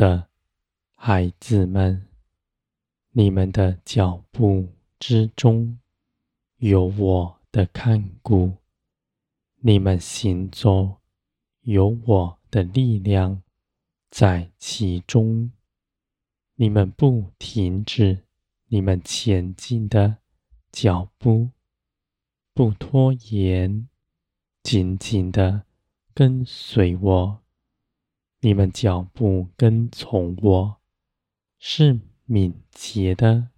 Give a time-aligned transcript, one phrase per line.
[0.00, 0.28] 的
[0.96, 2.08] 孩子们，
[3.10, 4.66] 你们的脚步
[4.98, 5.78] 之中
[6.56, 8.54] 有我的看顾，
[9.56, 10.96] 你们行走
[11.60, 13.42] 有我的力量
[14.10, 15.52] 在其中，
[16.54, 18.24] 你们不停止
[18.68, 20.16] 你们前进的
[20.72, 21.50] 脚步，
[22.54, 23.86] 不拖延，
[24.62, 25.66] 紧紧的
[26.14, 27.42] 跟随我。
[28.42, 30.80] 你们脚步跟从我，
[31.58, 33.50] 是敏捷的。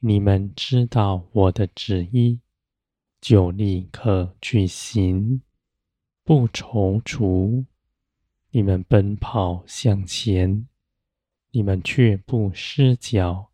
[0.00, 2.40] 你们知道我的旨意，
[3.22, 5.40] 就立刻去行，
[6.22, 7.64] 不踌躇。
[8.50, 10.68] 你们奔跑向前，
[11.52, 13.50] 你们却不失脚，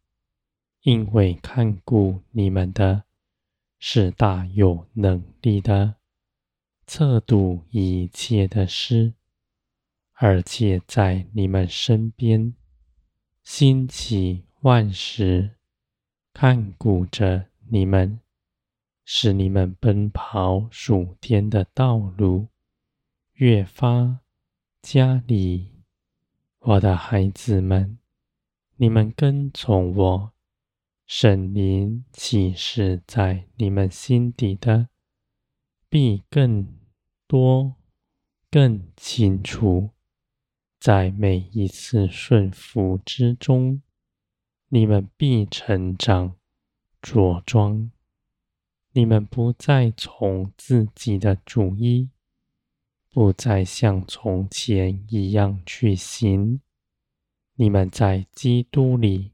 [0.83, 3.05] 因为看顾你们的，
[3.78, 5.95] 是大有能力的，
[6.84, 9.14] 测度一切的事。
[10.23, 12.55] 而且在你们身边，
[13.43, 15.57] 兴起万事，
[16.35, 18.21] 看顾着你们，
[19.07, 22.48] 使你们奔跑属天的道路
[23.33, 24.21] 越发
[24.83, 25.85] 加力。
[26.59, 27.97] 我的孩子们，
[28.77, 30.33] 你们跟从我，
[31.07, 34.91] 圣灵启示在你们心底的，
[35.89, 36.77] 必更
[37.27, 37.77] 多、
[38.51, 39.89] 更清楚。
[40.81, 43.83] 在每一次顺服之中，
[44.70, 46.36] 你们必成长
[47.03, 47.91] 茁壮。
[48.92, 52.08] 你们不再从自己的主意，
[53.11, 56.63] 不再像从前一样去行。
[57.57, 59.33] 你们在基督里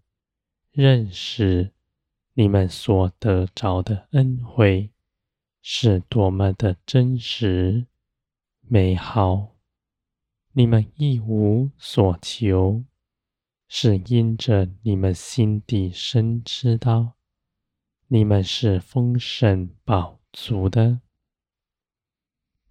[0.73, 1.73] 认识
[2.35, 4.91] 你们所得着的恩惠
[5.63, 7.87] 是多么的真实、
[8.61, 9.56] 美好。
[10.59, 12.83] 你们一无所求，
[13.69, 17.19] 是因着你们心底深知道，
[18.07, 21.03] 你们是丰盛饱足的，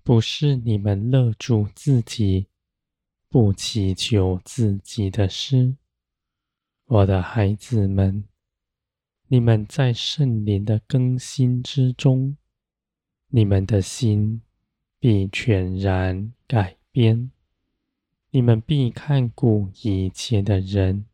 [0.02, 2.48] 不是你们勒住自己，
[3.30, 5.76] 不祈求自己的事。
[6.86, 8.28] 我的孩子们，
[9.28, 12.36] 你们在圣灵的更新之中，
[13.28, 14.42] 你们的心
[14.98, 17.30] 必全然改变。
[18.36, 21.06] 你们必看顾一切的人，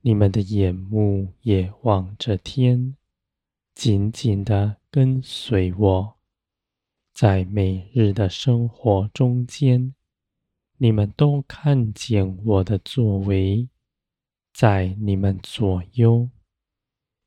[0.00, 2.96] 你们的眼目也望着天，
[3.74, 6.14] 紧紧地跟随我，
[7.12, 9.94] 在每日的生活中间，
[10.78, 13.68] 你们都看见我的作为，
[14.54, 16.30] 在你们左右，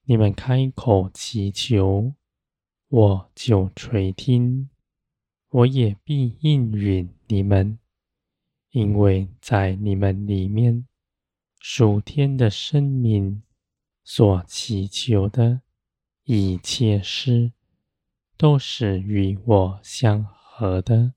[0.05, 2.15] 你们开口祈求，
[2.87, 4.69] 我就垂听，
[5.49, 7.77] 我也必应允你们。
[8.73, 10.87] 因为在你们里面，
[11.59, 13.43] 属天的生命
[14.03, 15.61] 所祈求的
[16.23, 17.51] 一切事，
[18.35, 21.13] 都是与我相合的。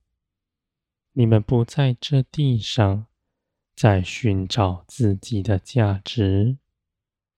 [1.12, 3.06] 你们不在这地上
[3.74, 6.58] 在寻找自己的价值，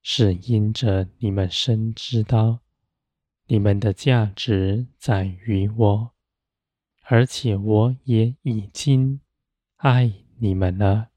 [0.02, 2.58] 是因着你们深知道，
[3.46, 6.10] 你们的价值在于我，
[7.04, 9.20] 而且我也已经。
[9.78, 11.10] 爱你们了，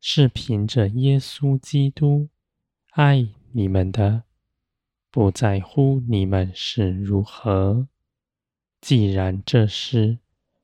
[0.00, 2.30] 是凭着耶稣基督
[2.92, 4.22] 爱你们的，
[5.10, 7.86] 不在乎你们是如何。
[8.80, 10.20] 既然这事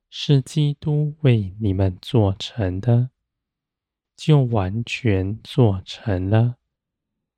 [0.08, 3.10] 是基督为你们做成的，
[4.16, 6.56] 就完全做成了。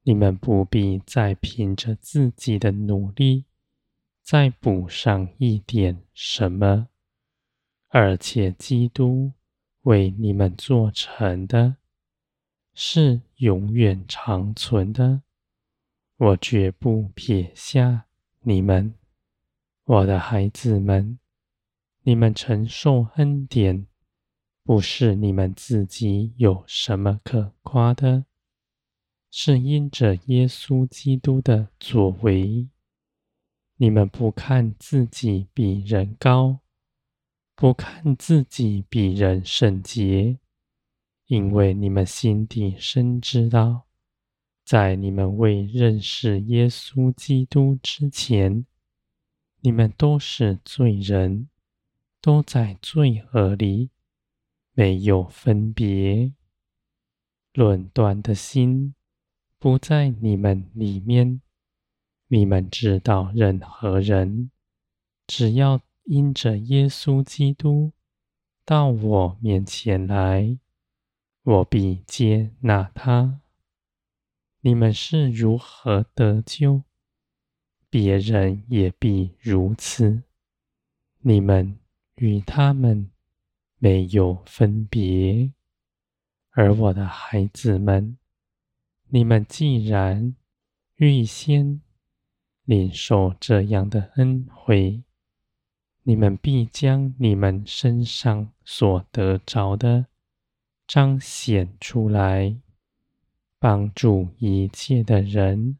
[0.05, 3.47] 你们不必再凭着自己的努力
[4.21, 6.87] 再补上一点什么，
[7.89, 9.33] 而且基督。
[9.83, 11.77] 为你们做成的，
[12.75, 15.23] 是永远长存的。
[16.17, 18.07] 我绝不撇下
[18.43, 18.95] 你们，
[19.85, 21.19] 我的孩子们。
[22.05, 23.87] 你们承受恩典，
[24.65, 28.27] 不是你们自己有什么可夸的，
[29.31, 32.69] 是因着耶稣基督的作为。
[33.77, 36.62] 你们不看自己比人高。
[37.55, 40.39] 不看自己比人圣洁，
[41.27, 43.87] 因为你们心底深知道，
[44.65, 48.67] 在你们未认识耶稣基督之前，
[49.61, 51.49] 你们都是罪人，
[52.21, 53.91] 都在罪恶里，
[54.73, 56.33] 没有分别。
[57.53, 58.95] 论断的心
[59.59, 61.43] 不在你们里面。
[62.29, 64.51] 你们知道，任何人
[65.27, 65.81] 只要。
[66.05, 67.93] 因着耶稣基督
[68.65, 70.59] 到我面前来，
[71.43, 73.41] 我必接纳他。
[74.61, 76.83] 你们是如何得救，
[77.91, 80.23] 别人也必如此。
[81.21, 81.79] 你们
[82.17, 83.11] 与他们
[83.79, 85.53] 没有分别。
[86.51, 88.19] 而我的孩子们，
[89.09, 90.37] 你们既然
[90.97, 91.81] 预先
[92.65, 95.03] 领受这样的恩惠，
[96.05, 100.07] 你们必将你们身上所得着的
[100.87, 102.57] 彰显出来，
[103.59, 105.79] 帮助一切的人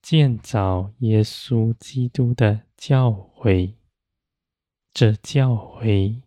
[0.00, 3.74] 建造耶稣基督的教会。
[4.92, 6.22] 这教会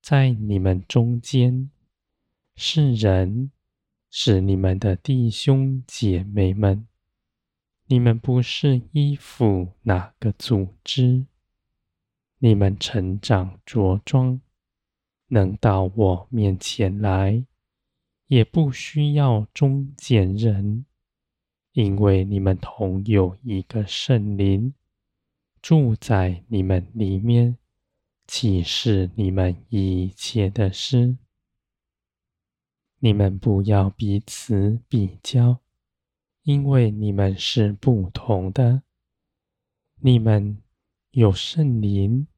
[0.00, 1.70] 在你们中间。
[2.62, 3.52] 是人，
[4.10, 6.86] 是你们的弟兄姐妹们。
[7.86, 11.24] 你们不是依附哪个组织，
[12.42, 14.40] 你们成长着装，
[15.26, 17.44] 能到我面前来，
[18.28, 20.86] 也不需要中间人，
[21.72, 24.72] 因为你们同有一个圣灵
[25.60, 27.58] 住在你们里面，
[28.26, 31.18] 启示你们一切的事。
[33.00, 35.60] 你们不要彼此比较，
[36.44, 38.82] 因为你们是不同的。
[39.96, 40.62] 你们
[41.12, 42.28] 有圣灵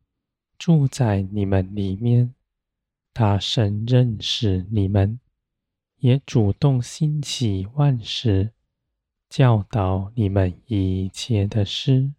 [0.59, 2.35] 住在你们里面，
[3.13, 5.21] 他深认识你们，
[5.99, 8.53] 也主动兴起万事，
[9.29, 12.15] 教导你们一切的事。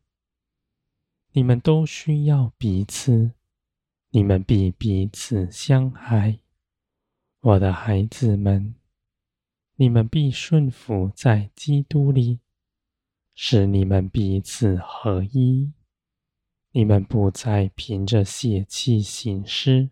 [1.32, 3.32] 你们都需要彼此，
[4.12, 6.38] 你们必彼此相爱。
[7.40, 8.76] 我的孩子们，
[9.78, 12.40] 你们必顺服在基督里，
[13.34, 15.74] 使你们彼此合一。
[16.76, 19.92] 你们不再凭着血气行事，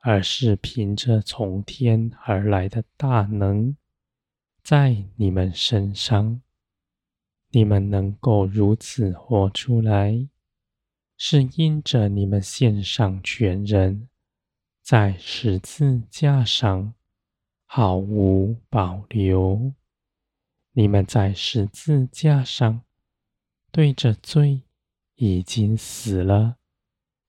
[0.00, 3.74] 而是凭着从天而来的大能，
[4.62, 6.42] 在你们身上。
[7.50, 10.28] 你们能够如此活出来，
[11.16, 14.10] 是因着你们献上全人。
[14.82, 16.92] 在十字架上
[17.64, 19.72] 毫无保留，
[20.72, 22.82] 你们在十字架上
[23.72, 24.60] 对着罪
[25.16, 26.56] 已经死了，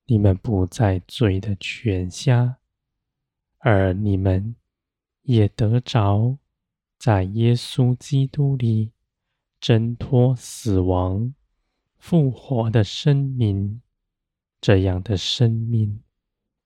[0.06, 2.60] 你们不在罪的权下，
[3.60, 4.56] 而你们
[5.24, 6.38] 也得着
[6.98, 8.92] 在耶稣基督里
[9.60, 11.34] 挣脱死亡、
[11.98, 13.82] 复活的生命，
[14.62, 16.04] 这样的生命。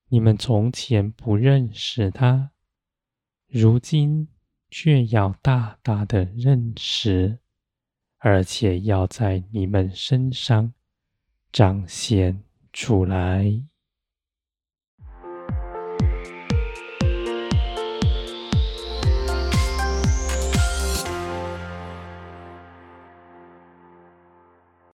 [0.10, 2.52] 你们从前不认识他，
[3.48, 4.28] 如今
[4.70, 7.40] 却要大大的认识，
[8.18, 10.74] 而且要在你们身上
[11.52, 13.71] 彰显出来。